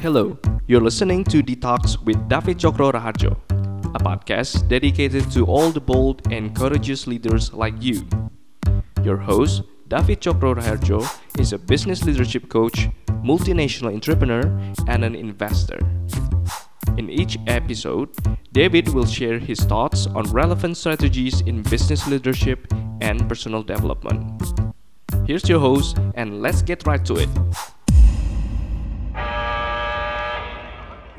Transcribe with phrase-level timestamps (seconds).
[0.00, 3.36] Hello, you're listening to Detox with David Chokro Raharjo,
[3.94, 8.08] a podcast dedicated to all the bold and courageous leaders like you.
[9.04, 11.04] Your host, David Chokro Raharjo,
[11.38, 12.88] is a business leadership coach,
[13.22, 14.40] multinational entrepreneur,
[14.88, 15.78] and an investor.
[16.96, 18.08] In each episode,
[18.52, 22.72] David will share his thoughts on relevant strategies in business leadership
[23.02, 24.42] and personal development.
[25.26, 27.28] Here's your host, and let's get right to it.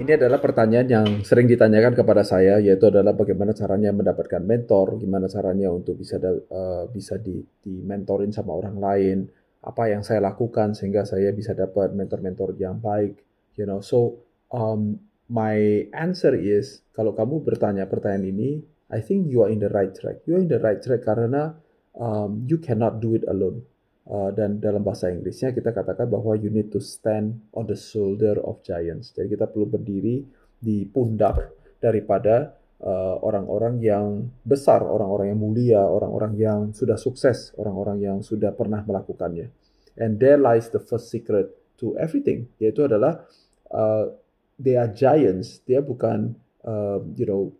[0.01, 5.29] Ini adalah pertanyaan yang sering ditanyakan kepada saya, yaitu adalah bagaimana caranya mendapatkan mentor, gimana
[5.29, 9.29] caranya untuk bisa uh, bisa di, di mentorin sama orang lain,
[9.61, 13.21] apa yang saya lakukan sehingga saya bisa dapat mentor-mentor yang baik,
[13.53, 13.77] you know.
[13.85, 14.97] So um,
[15.29, 18.49] my answer is kalau kamu bertanya pertanyaan ini,
[18.89, 20.25] I think you are in the right track.
[20.25, 21.53] You are in the right track karena
[21.93, 23.69] um, you cannot do it alone.
[24.11, 28.43] Uh, dan dalam bahasa Inggrisnya kita katakan bahwa you need to stand on the shoulder
[28.43, 29.15] of giants.
[29.15, 30.19] Jadi kita perlu berdiri
[30.59, 34.07] di pundak daripada uh, orang-orang uh, yang
[34.43, 39.47] besar, orang-orang yang mulia, orang-orang yang sudah sukses, orang-orang yang sudah pernah melakukannya.
[39.95, 41.47] And there lies the first secret
[41.79, 43.23] to everything, yaitu adalah
[43.71, 44.11] uh,
[44.59, 45.63] they are giants.
[45.63, 46.35] Dia bukan
[46.67, 47.55] uh, you know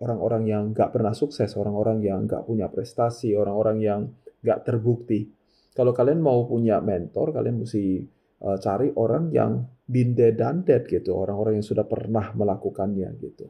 [0.00, 4.00] orang-orang uh, yang nggak pernah sukses, orang-orang yang nggak punya prestasi, orang-orang yang
[4.40, 5.37] nggak terbukti
[5.78, 8.02] kalau kalian mau punya mentor, kalian mesti
[8.42, 10.34] uh, cari orang yang been dead
[10.90, 13.46] gitu, orang-orang yang sudah pernah melakukannya gitu.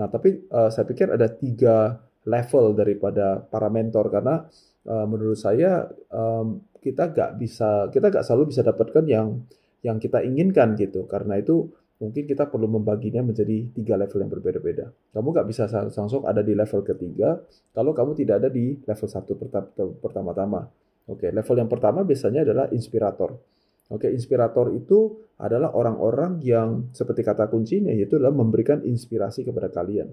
[0.00, 4.48] Nah, tapi uh, saya pikir ada tiga level daripada para mentor karena
[4.88, 9.44] uh, menurut saya um, kita gak bisa, kita gak selalu bisa dapatkan yang
[9.84, 11.04] yang kita inginkan gitu.
[11.04, 11.68] Karena itu
[12.00, 14.88] mungkin kita perlu membaginya menjadi tiga level yang berbeda-beda.
[15.12, 17.36] Kamu gak bisa langsung ada di level ketiga
[17.76, 19.36] kalau kamu tidak ada di level satu
[20.00, 20.85] pertama-tama.
[21.06, 23.38] Oke, level yang pertama biasanya adalah inspirator.
[23.86, 30.10] Oke, inspirator itu adalah orang-orang yang seperti kata kuncinya yaitu adalah memberikan inspirasi kepada kalian.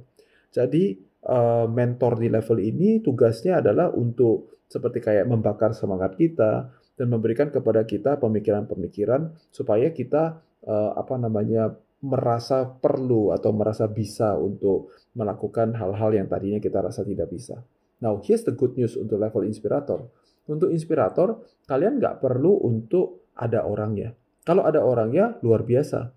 [0.54, 0.94] Jadi
[1.26, 7.50] uh, mentor di level ini tugasnya adalah untuk seperti kayak membakar semangat kita dan memberikan
[7.50, 10.38] kepada kita pemikiran-pemikiran supaya kita
[10.70, 11.74] uh, apa namanya
[12.06, 17.66] merasa perlu atau merasa bisa untuk melakukan hal-hal yang tadinya kita rasa tidak bisa.
[18.04, 20.06] Now, here's the good news untuk level inspirator
[20.50, 24.12] untuk inspirator, kalian nggak perlu untuk ada orangnya.
[24.44, 26.12] Kalau ada orangnya, luar biasa.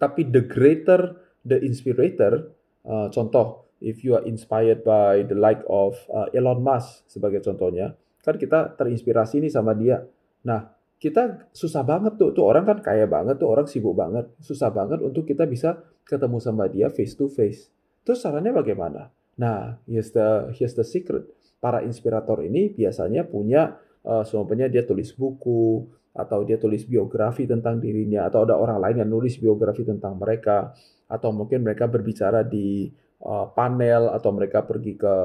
[0.00, 2.56] Tapi the greater the inspirator,
[2.88, 7.92] uh, contoh, if you are inspired by the like of uh, Elon Musk sebagai contohnya,
[8.24, 10.00] kan kita terinspirasi nih sama dia.
[10.48, 14.72] Nah, kita susah banget tuh, tuh orang kan kaya banget, tuh orang sibuk banget, susah
[14.72, 17.68] banget untuk kita bisa ketemu sama dia face to face.
[18.08, 19.12] Terus caranya bagaimana?
[19.36, 21.28] Nah, here's the here's the secret
[21.64, 27.80] para inspirator ini biasanya punya uh, seumpamanya dia tulis buku atau dia tulis biografi tentang
[27.80, 30.76] dirinya atau ada orang lain yang nulis biografi tentang mereka
[31.08, 32.92] atau mungkin mereka berbicara di
[33.24, 35.16] uh, panel atau mereka pergi ke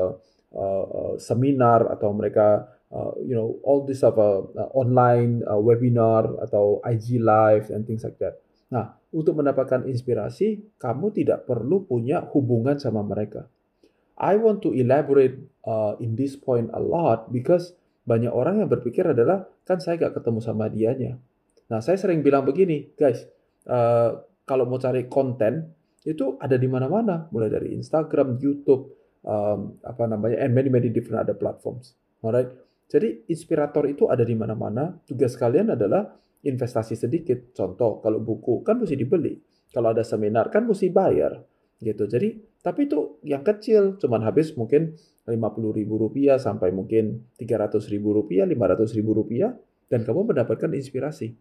[0.55, 6.79] uh, seminar atau mereka uh, you know all this of uh, online uh, webinar atau
[6.87, 8.39] IG live and things like that.
[8.71, 13.49] Nah, untuk mendapatkan inspirasi, kamu tidak perlu punya hubungan sama mereka
[14.19, 17.71] I want to elaborate uh, in this point a lot because
[18.03, 21.15] banyak orang yang berpikir adalah kan saya gak ketemu sama dianya.
[21.71, 23.23] Nah saya sering bilang begini, guys,
[23.69, 25.71] uh, kalau mau cari konten
[26.03, 28.91] itu ada di mana-mana, mulai dari Instagram, YouTube,
[29.23, 31.95] um, apa namanya, and many many different other platforms.
[32.19, 32.49] Alright,
[32.89, 34.97] jadi inspirator itu ada di mana-mana.
[35.05, 36.09] Tugas kalian adalah
[36.43, 37.53] investasi sedikit.
[37.53, 39.37] Contoh, kalau buku kan mesti dibeli.
[39.69, 41.37] Kalau ada seminar kan mesti bayar
[41.79, 42.05] gitu.
[42.05, 45.39] Jadi tapi itu yang kecil, cuman habis mungkin 50
[45.79, 49.55] ribu rupiah sampai mungkin 300 ribu rupiah, 500 ribu rupiah,
[49.87, 51.39] dan kamu mendapatkan inspirasi.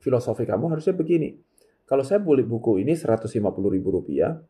[0.00, 1.36] Filosofi kamu harusnya begini,
[1.84, 3.28] kalau saya beli buku ini 150
[3.68, 4.40] ribu rupiah,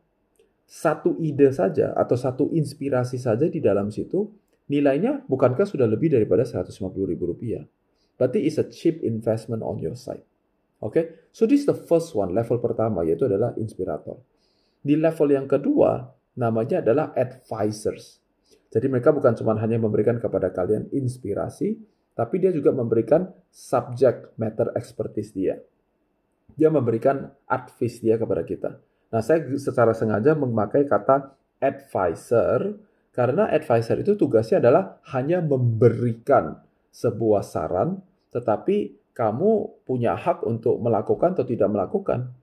[0.65, 4.31] satu ide saja atau satu inspirasi saja di dalam situ,
[4.71, 6.71] nilainya bukankah sudah lebih daripada 150
[7.05, 7.67] ribu rupiah?
[8.15, 10.23] Berarti is a cheap investment on your side.
[10.79, 11.03] Oke, okay?
[11.35, 14.15] so this is the first one, level pertama yaitu adalah inspirator.
[14.85, 16.05] Di level yang kedua,
[16.37, 18.21] namanya adalah advisors.
[18.69, 21.73] Jadi mereka bukan cuma hanya memberikan kepada kalian inspirasi,
[22.13, 25.57] tapi dia juga memberikan subject matter expertise dia.
[26.53, 28.77] Dia memberikan advice dia kepada kita.
[29.09, 32.77] Nah, saya secara sengaja memakai kata advisor
[33.09, 36.61] karena advisor itu tugasnya adalah hanya memberikan
[36.93, 42.35] sebuah saran, tetapi kamu punya hak untuk melakukan atau tidak melakukan.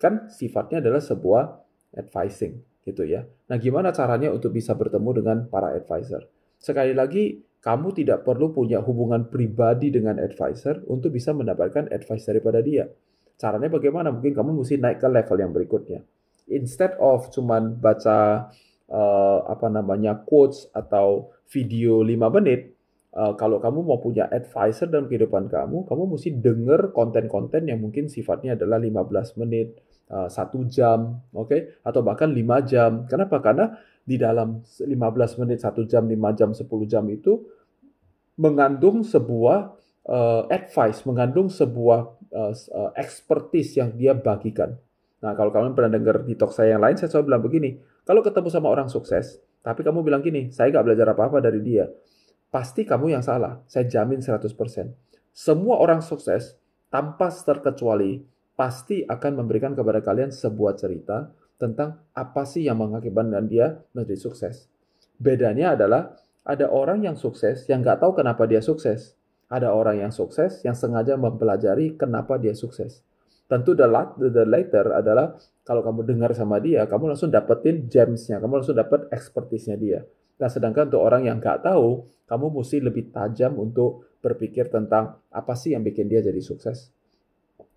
[0.00, 3.26] Kan sifatnya adalah sebuah advising gitu ya.
[3.50, 6.26] Nah, gimana caranya untuk bisa bertemu dengan para advisor?
[6.60, 12.64] Sekali lagi, kamu tidak perlu punya hubungan pribadi dengan advisor untuk bisa mendapatkan advice daripada
[12.64, 12.88] dia.
[13.36, 14.12] Caranya bagaimana?
[14.12, 16.00] Mungkin kamu mesti naik ke level yang berikutnya.
[16.50, 18.48] Instead of cuman baca
[18.88, 22.76] uh, apa namanya quotes atau video 5 menit,
[23.16, 28.08] uh, kalau kamu mau punya advisor dalam kehidupan kamu, kamu mesti dengar konten-konten yang mungkin
[28.08, 29.78] sifatnya adalah 15 menit,
[30.26, 31.60] satu jam, oke, okay?
[31.86, 32.90] atau bahkan 5 jam.
[33.06, 33.38] Kenapa?
[33.38, 33.70] Karena
[34.02, 37.46] di dalam 15 menit, satu jam, 5 jam, 10 jam itu
[38.40, 39.78] mengandung sebuah
[40.10, 42.00] uh, advice, mengandung sebuah
[42.34, 44.74] uh, expertise yang dia bagikan.
[45.20, 47.70] Nah, kalau kalian pernah dengar di talk saya yang lain, saya selalu bilang begini,
[48.08, 51.84] kalau ketemu sama orang sukses, tapi kamu bilang gini, saya nggak belajar apa-apa dari dia,
[52.48, 53.60] pasti kamu yang salah.
[53.68, 54.48] Saya jamin 100%.
[55.30, 56.56] Semua orang sukses,
[56.88, 58.24] tanpa terkecuali,
[58.60, 64.68] pasti akan memberikan kepada kalian sebuah cerita tentang apa sih yang mengakibatkan dia menjadi sukses.
[65.16, 66.12] Bedanya adalah
[66.44, 69.16] ada orang yang sukses yang nggak tahu kenapa dia sukses.
[69.48, 73.00] Ada orang yang sukses yang sengaja mempelajari kenapa dia sukses.
[73.48, 73.88] Tentu the,
[74.28, 79.08] the later adalah kalau kamu dengar sama dia, kamu langsung dapetin gems-nya, kamu langsung dapet
[79.08, 80.00] expertise-nya dia.
[80.36, 85.56] Nah, sedangkan untuk orang yang nggak tahu, kamu mesti lebih tajam untuk berpikir tentang apa
[85.56, 86.92] sih yang bikin dia jadi sukses.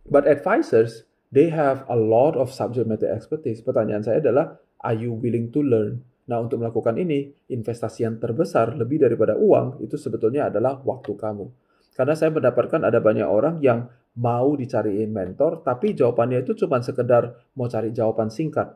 [0.04, 3.64] But advisors, they have a lot of subject matter expertise.
[3.64, 6.04] Pertanyaan saya adalah, are you willing to learn?
[6.28, 11.52] Nah, untuk melakukan ini, investasi yang terbesar lebih daripada uang itu sebetulnya adalah waktu kamu.
[11.94, 17.34] Karena saya mendapatkan ada banyak orang yang mau dicariin mentor, tapi jawabannya itu cuma sekedar
[17.58, 18.76] mau cari jawaban singkat.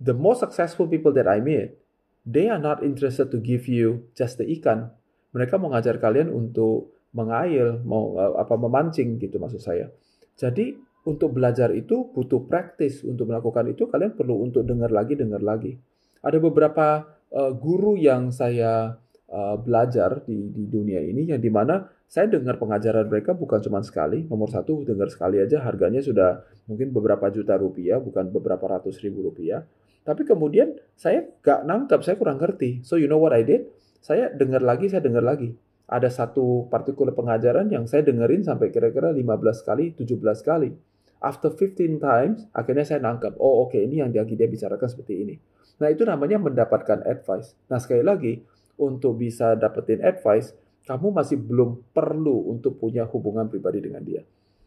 [0.00, 1.76] The most successful people that I meet,
[2.24, 4.88] they are not interested to give you just the ikan.
[5.36, 9.92] Mereka mau ngajar kalian untuk mengail, mau eh, apa memancing gitu maksud saya.
[10.36, 10.76] Jadi
[11.08, 13.02] untuk belajar itu butuh praktis.
[13.06, 15.74] Untuk melakukan itu kalian perlu untuk dengar lagi, dengar lagi.
[16.20, 19.00] Ada beberapa uh, guru yang saya
[19.32, 23.80] uh, belajar di, di dunia ini yang di mana saya dengar pengajaran mereka bukan cuma
[23.86, 28.98] sekali, nomor satu dengar sekali aja harganya sudah mungkin beberapa juta rupiah, bukan beberapa ratus
[28.98, 29.62] ribu rupiah.
[30.02, 32.82] Tapi kemudian saya gak nangkap, saya kurang ngerti.
[32.82, 33.70] So you know what I did?
[34.02, 35.54] Saya dengar lagi, saya dengar lagi.
[35.90, 40.70] Ada satu partikular pengajaran yang saya dengerin sampai kira-kira 15 kali, 17 kali.
[41.18, 45.14] After 15 times, akhirnya saya nangkap, oh oke okay, ini yang dia, dia bicarakan seperti
[45.18, 45.34] ini.
[45.82, 47.58] Nah itu namanya mendapatkan advice.
[47.66, 48.38] Nah sekali lagi,
[48.78, 50.54] untuk bisa dapetin advice,
[50.86, 54.22] kamu masih belum perlu untuk punya hubungan pribadi dengan dia.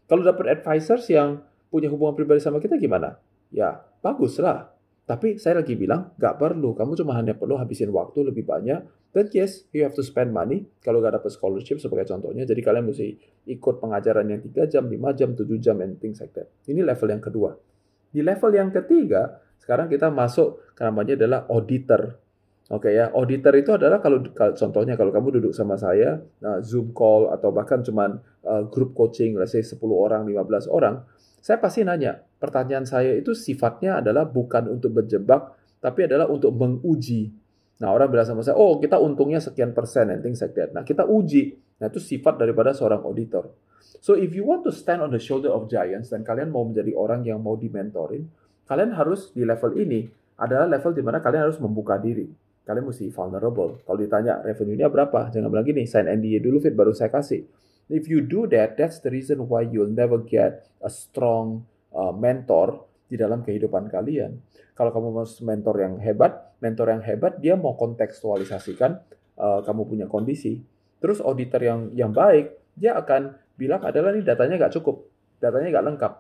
[0.06, 1.42] Kalau dapat advisors yang
[1.72, 3.18] punya hubungan pribadi sama kita gimana?
[3.50, 4.73] Ya, bagus lah.
[5.04, 6.72] Tapi saya lagi bilang, nggak perlu.
[6.72, 9.12] Kamu cuma hanya perlu habisin waktu lebih banyak.
[9.12, 10.64] Dan yes, you have to spend money.
[10.80, 12.48] Kalau nggak dapat scholarship sebagai contohnya.
[12.48, 13.08] Jadi kalian mesti
[13.52, 16.48] ikut pengajaran yang 3 jam, 5 jam, 7 jam, and things like that.
[16.72, 17.52] Ini level yang kedua.
[18.16, 22.24] Di level yang ketiga, sekarang kita masuk ke namanya adalah auditor.
[22.72, 26.96] Oke okay, ya, auditor itu adalah kalau, contohnya kalau kamu duduk sama saya uh, Zoom
[26.96, 31.04] call atau bahkan cuman uh, group coaching, let's say 10 orang, 15 orang,
[31.44, 35.52] saya pasti nanya, pertanyaan saya itu sifatnya adalah bukan untuk berjebak,
[35.84, 37.36] tapi adalah untuk menguji.
[37.84, 40.88] Nah, orang bilang sama saya, "Oh, kita untungnya sekian persen and things like that." Nah,
[40.88, 41.52] kita uji.
[41.84, 43.52] Nah, itu sifat daripada seorang auditor.
[44.00, 46.96] So, if you want to stand on the shoulder of giants dan kalian mau menjadi
[46.96, 48.24] orang yang mau dimentorin,
[48.64, 50.08] kalian harus di level ini
[50.40, 52.32] adalah level di mana kalian harus membuka diri
[52.64, 53.84] kalian mesti vulnerable.
[53.84, 57.44] Kalau ditanya revenue-nya berapa, jangan bilang gini, sign NDA dulu fit baru saya kasih.
[57.92, 62.88] If you do that, that's the reason why you'll never get a strong uh, mentor
[63.08, 64.40] di dalam kehidupan kalian.
[64.74, 68.98] Kalau kamu mau mentor yang hebat, mentor yang hebat dia mau kontekstualisasikan
[69.38, 70.64] uh, kamu punya kondisi.
[71.04, 75.06] Terus auditor yang yang baik, dia akan bilang adalah nih datanya nggak cukup,
[75.44, 76.14] datanya nggak lengkap.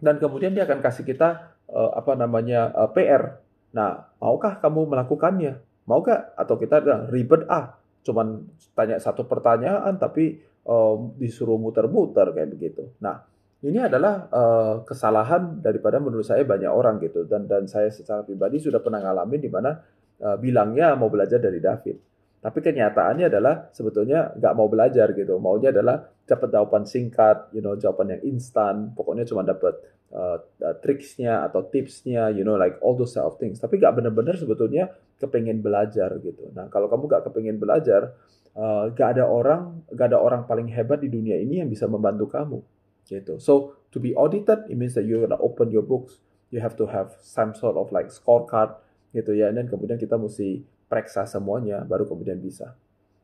[0.00, 5.60] Dan kemudian dia akan kasih kita uh, apa namanya uh, PR Nah, maukah kamu melakukannya?
[5.84, 6.32] Mau gak?
[6.40, 6.80] Atau kita
[7.12, 8.46] ribet ah, cuman
[8.78, 12.86] tanya satu pertanyaan tapi um, disuruh muter-muter kayak begitu.
[13.02, 13.26] Nah,
[13.66, 18.62] ini adalah uh, kesalahan daripada menurut saya banyak orang gitu dan dan saya secara pribadi
[18.62, 19.74] sudah pernah ngalamin di mana
[20.22, 21.96] uh, bilangnya mau belajar dari David.
[22.36, 25.42] Tapi kenyataannya adalah sebetulnya nggak mau belajar gitu.
[25.42, 28.94] Maunya adalah dapat jawaban singkat, you know, jawaban yang instan.
[28.94, 29.82] Pokoknya cuma dapat
[30.12, 33.58] uh, uh, tricksnya atau tipsnya, you know, like all those sort of things.
[33.58, 36.52] Tapi nggak benar-benar sebetulnya kepengen belajar gitu.
[36.52, 38.14] Nah, kalau kamu nggak kepengen belajar,
[38.54, 42.30] uh, nggak ada orang, nggak ada orang paling hebat di dunia ini yang bisa membantu
[42.30, 42.58] kamu
[43.06, 43.38] gitu.
[43.38, 46.18] So to be audited, it means that you're gonna open your books.
[46.50, 48.78] You have to have some sort of like scorecard
[49.14, 49.50] gitu ya.
[49.50, 52.74] Dan kemudian kita mesti periksa semuanya, baru kemudian bisa.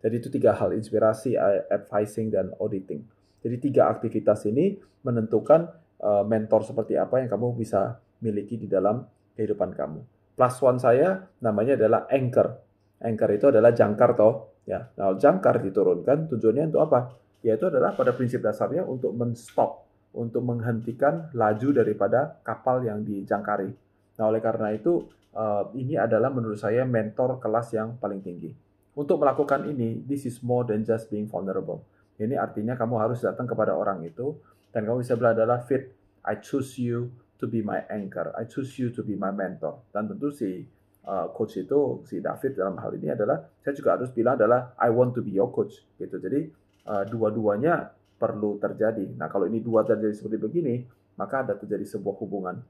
[0.02, 1.38] Jadi itu tiga hal, inspirasi,
[1.70, 3.06] advising, dan auditing.
[3.42, 4.74] Jadi tiga aktivitas ini
[5.06, 5.70] menentukan
[6.02, 9.06] mentor seperti apa yang kamu bisa miliki di dalam
[9.38, 10.00] kehidupan kamu.
[10.35, 12.59] Plus one saya namanya adalah anchor.
[12.99, 14.59] Anchor itu adalah jangkar toh.
[14.66, 17.14] Ya, nah jangkar diturunkan tujuannya untuk apa?
[17.42, 19.82] Yaitu adalah pada prinsip dasarnya untuk menstop
[20.12, 23.73] untuk menghentikan laju daripada kapal yang dijangkari.
[24.21, 28.52] Nah, oleh karena itu uh, ini adalah menurut saya mentor kelas yang paling tinggi.
[28.92, 31.80] Untuk melakukan ini, this is more than just being vulnerable.
[32.21, 34.37] Ini artinya kamu harus datang kepada orang itu
[34.73, 35.93] dan kamu bisa bilang adalah fit,
[36.25, 39.85] I choose you to be my anchor, I choose you to be my mentor.
[39.93, 40.64] Dan tentu si
[41.05, 44.88] uh, coach itu, si David dalam hal ini adalah, saya juga harus bilang adalah I
[44.88, 45.85] want to be your coach.
[46.00, 46.17] gitu.
[46.19, 46.49] Jadi
[46.88, 49.19] uh, dua-duanya perlu terjadi.
[49.19, 50.75] Nah kalau ini dua terjadi seperti begini,
[51.19, 52.62] maka ada terjadi sebuah hubungan.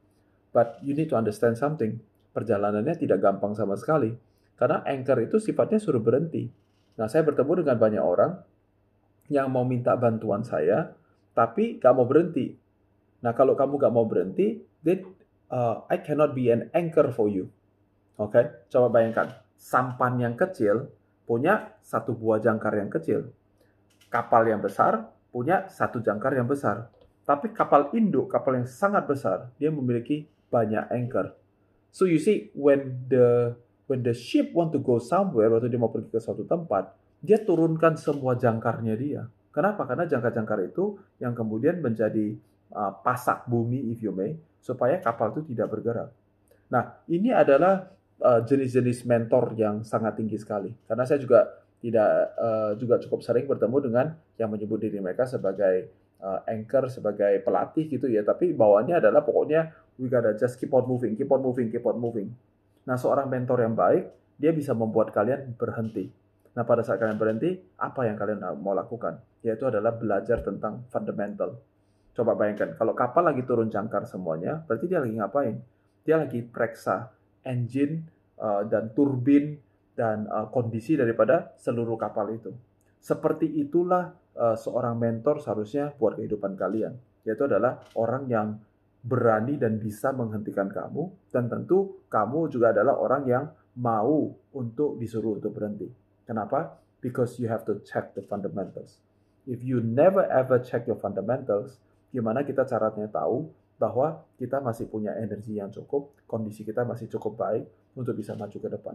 [0.52, 2.00] But you need to understand something.
[2.32, 4.16] Perjalanannya tidak gampang sama sekali
[4.56, 6.46] karena anchor itu sifatnya suruh berhenti.
[6.94, 8.32] Nah, saya bertemu dengan banyak orang
[9.32, 10.92] yang mau minta bantuan saya,
[11.32, 12.52] tapi gak mau berhenti.
[13.22, 15.04] Nah, kalau kamu gak mau berhenti, then
[15.52, 17.48] uh, I cannot be an anchor for you.
[18.20, 18.44] Oke, okay?
[18.68, 19.40] coba bayangkan.
[19.56, 20.90] Sampan yang kecil
[21.22, 23.30] punya satu buah jangkar yang kecil.
[24.10, 26.92] Kapal yang besar punya satu jangkar yang besar.
[27.22, 31.32] Tapi kapal induk, kapal yang sangat besar, dia memiliki banyak anchor.
[31.94, 33.56] So you see, when the
[33.88, 37.40] when the ship want to go somewhere, waktu dia mau pergi ke suatu tempat, dia
[37.40, 39.22] turunkan semua jangkarnya dia.
[39.52, 39.84] Kenapa?
[39.84, 42.32] Karena jangkar-jangkar itu yang kemudian menjadi
[42.72, 44.32] uh, pasak bumi, if you may,
[44.64, 46.08] supaya kapal itu tidak bergerak.
[46.72, 47.92] Nah, ini adalah
[48.24, 50.72] uh, jenis-jenis uh, mentor yang sangat tinggi sekali.
[50.88, 51.52] Karena saya juga
[51.84, 54.06] tidak uh, juga cukup sering bertemu dengan
[54.40, 55.92] yang menyebut diri mereka sebagai
[56.24, 58.24] uh, anchor, sebagai pelatih gitu ya.
[58.24, 59.68] Tapi bawaannya adalah pokoknya
[60.00, 62.32] we gotta just keep on moving, keep on moving, keep on moving.
[62.88, 64.08] Nah, seorang mentor yang baik,
[64.40, 66.21] dia bisa membuat kalian berhenti.
[66.52, 69.16] Nah, pada saat kalian berhenti, apa yang kalian mau lakukan?
[69.40, 71.56] Yaitu adalah belajar tentang fundamental.
[72.12, 75.56] Coba bayangkan, kalau kapal lagi turun jangkar semuanya, berarti dia lagi ngapain?
[76.04, 77.08] Dia lagi periksa
[77.40, 78.04] engine
[78.36, 79.56] uh, dan turbin
[79.96, 82.52] dan uh, kondisi daripada seluruh kapal itu.
[83.00, 88.48] Seperti itulah uh, seorang mentor seharusnya buat kehidupan kalian, yaitu adalah orang yang
[89.02, 93.44] berani dan bisa menghentikan kamu dan tentu kamu juga adalah orang yang
[93.74, 96.01] mau untuk disuruh untuk berhenti.
[96.24, 96.78] Kenapa?
[97.02, 98.98] Because you have to check the fundamentals.
[99.48, 101.82] If you never ever check your fundamentals,
[102.14, 107.34] gimana kita caranya tahu bahwa kita masih punya energi yang cukup, kondisi kita masih cukup
[107.34, 107.66] baik
[107.98, 108.94] untuk bisa maju ke depan.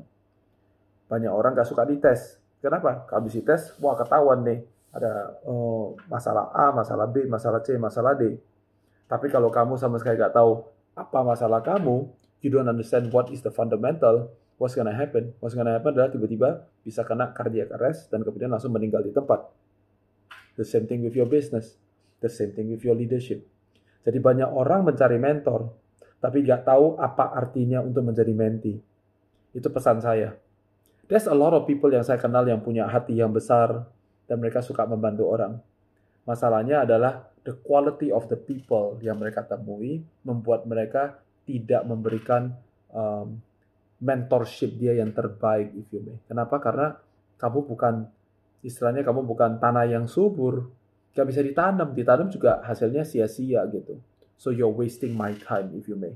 [1.12, 2.39] Banyak orang gak suka dites.
[2.63, 3.03] Kenapa?
[3.12, 4.63] Habis dites, wah ketahuan nih.
[4.96, 8.39] Ada oh, masalah A, masalah B, masalah C, masalah D
[9.07, 12.12] tapi kalau kamu sama sekali gak tahu apa masalah kamu,
[12.43, 14.27] you don't understand what is the fundamental,
[14.58, 15.34] what's gonna happen?
[15.40, 19.46] What's gonna happen adalah tiba-tiba bisa kena cardiac arrest dan kemudian langsung meninggal di tempat.
[20.58, 21.78] The same thing with your business.
[22.18, 23.46] The same thing with your leadership.
[24.02, 25.70] Jadi banyak orang mencari mentor,
[26.18, 28.82] tapi gak tahu apa artinya untuk menjadi mentee.
[29.54, 30.34] Itu pesan saya.
[31.06, 33.86] There's a lot of people yang saya kenal yang punya hati yang besar
[34.26, 35.62] dan mereka suka membantu orang.
[36.28, 42.52] Masalahnya adalah the quality of the people yang mereka temui membuat mereka tidak memberikan
[42.92, 43.40] um,
[43.98, 46.18] mentorship dia yang terbaik if you may.
[46.30, 46.62] Kenapa?
[46.62, 46.94] Karena
[47.42, 48.06] kamu bukan
[48.62, 50.70] istilahnya kamu bukan tanah yang subur,
[51.13, 53.98] gak bisa ditanam, ditanam juga hasilnya sia-sia gitu.
[54.38, 56.13] So you're wasting my time if you may.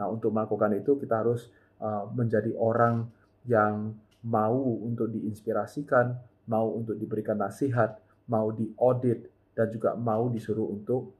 [0.00, 3.08] Nah untuk melakukan itu kita harus uh, menjadi orang
[3.44, 6.16] yang mau untuk diinspirasikan,
[6.48, 11.12] mau untuk diberikan nasihat, mau diaudit, dan juga mau disuruh untuk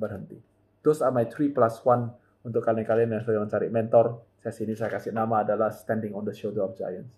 [0.00, 0.40] berhenti.
[0.80, 4.20] Those are my three plus one untuk kalian-kalian yang sedang mencari mentor.
[4.42, 7.14] Sesi ini saya kasih nama adalah Standing on the Shoulder of Giants.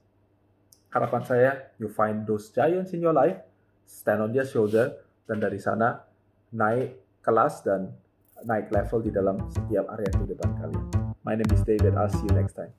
[0.93, 1.51] Harapan saya,
[1.81, 3.41] you find those giants in your life,
[3.89, 4.93] stand on their shoulder,
[5.25, 6.05] dan dari sana
[6.53, 7.97] naik kelas dan
[8.45, 10.85] naik level di dalam setiap area kehidupan kalian.
[11.25, 11.97] My name is David.
[11.97, 12.71] I'll see you next time.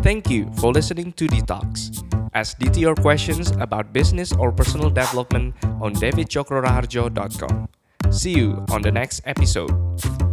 [0.00, 2.00] Thank you for listening to Detox.
[2.32, 5.52] Ask DT your questions about business or personal development
[5.84, 7.68] on davidchokroraharjo.com.
[8.08, 10.25] See you on the next episode.